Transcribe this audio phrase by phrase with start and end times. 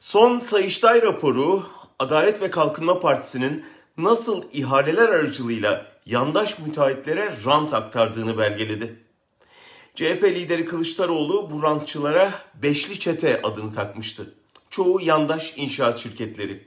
[0.00, 1.62] Son Sayıştay raporu
[1.98, 3.64] Adalet ve Kalkınma Partisi'nin
[3.98, 8.96] nasıl ihaleler aracılığıyla yandaş müteahhitlere rant aktardığını belgeledi.
[9.94, 12.32] CHP lideri Kılıçdaroğlu bu rantçılara
[12.62, 14.34] beşli çete adını takmıştı.
[14.70, 16.66] Çoğu yandaş inşaat şirketleri.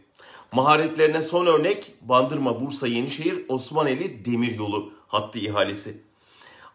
[0.52, 6.02] Maharetlerine son örnek Bandırma, Bursa, Yenişehir, Osmaneli Demiryolu hattı ihalesi.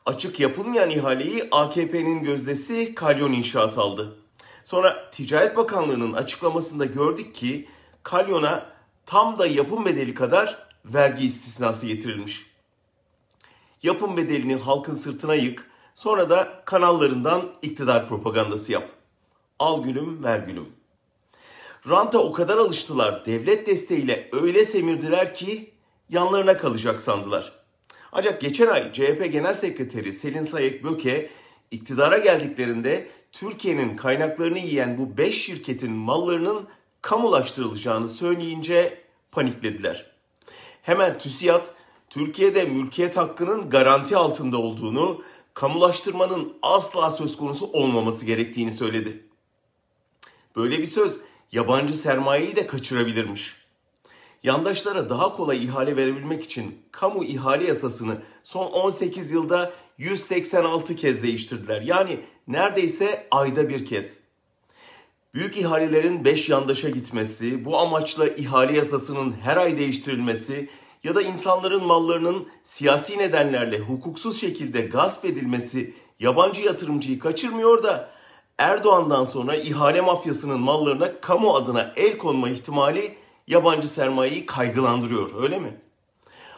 [0.07, 4.24] Açık yapılmayan ihaleyi AKP'nin gözdesi Kalyon İnşaat aldı.
[4.65, 7.69] Sonra Ticaret Bakanlığı'nın açıklamasında gördük ki
[8.03, 8.67] Kalyon'a
[9.07, 12.47] tam da yapım bedeli kadar vergi istisnası getirilmiş.
[13.83, 18.89] Yapım bedelini halkın sırtına yık, sonra da kanallarından iktidar propagandası yap.
[19.59, 20.69] Al gülüm, ver gülüm.
[21.89, 25.71] Ranta o kadar alıştılar, devlet desteğiyle öyle semirdiler ki
[26.11, 27.53] yanlarına kalacak sandılar.
[28.13, 31.31] Ancak geçen ay CHP Genel Sekreteri Selin Sayek Böke
[31.71, 36.69] iktidara geldiklerinde Türkiye'nin kaynaklarını yiyen bu 5 şirketin mallarının
[37.03, 39.03] kamulaştırılacağını söyleyince
[39.33, 40.11] paniklediler.
[40.83, 41.67] Hemen TÜSİAD
[42.11, 45.23] Türkiye'de mülkiyet hakkının garanti altında olduğunu,
[45.55, 49.27] kamulaştırmanın asla söz konusu olmaması gerektiğini söyledi.
[50.57, 51.21] Böyle bir söz
[51.53, 53.57] yabancı sermayeyi de kaçırabilirmiş.
[54.43, 61.83] Yandaşlara daha kolay ihale verebilmek için kamu ihale yasasını son 18 yılda 186 kez değiştirdiler.
[61.83, 64.19] Yani neredeyse ayda bir kez.
[65.35, 70.69] Büyük ihalelerin 5 yandaşa gitmesi, bu amaçla ihale yasasının her ay değiştirilmesi
[71.05, 78.11] ya da insanların mallarının siyasi nedenlerle hukuksuz şekilde gasp edilmesi yabancı yatırımcıyı kaçırmıyor da
[78.59, 83.15] Erdoğan'dan sonra ihale mafyasının mallarına kamu adına el konma ihtimali
[83.49, 85.81] yabancı sermayeyi kaygılandırıyor öyle mi?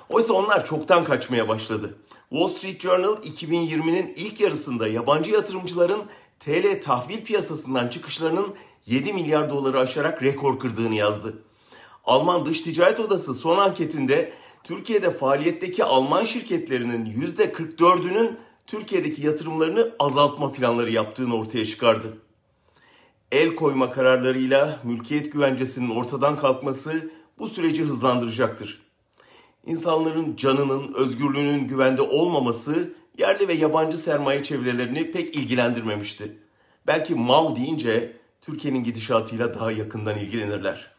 [0.08, 1.98] Oysa onlar çoktan kaçmaya başladı.
[2.30, 6.02] Wall Street Journal 2020'nin ilk yarısında yabancı yatırımcıların
[6.40, 8.54] TL tahvil piyasasından çıkışlarının
[8.86, 11.42] 7 milyar doları aşarak rekor kırdığını yazdı.
[12.04, 14.32] Alman Dış Ticaret Odası son anketinde
[14.64, 22.18] Türkiye'de faaliyetteki Alman şirketlerinin %44'ünün Türkiye'deki yatırımlarını azaltma planları yaptığını ortaya çıkardı.
[23.32, 28.85] El koyma kararlarıyla mülkiyet güvencesinin ortadan kalkması bu süreci hızlandıracaktır.
[29.66, 36.36] İnsanların canının, özgürlüğünün güvende olmaması yerli ve yabancı sermaye çevrelerini pek ilgilendirmemişti.
[36.86, 40.95] Belki mal deyince Türkiye'nin gidişatıyla daha yakından ilgilenirler.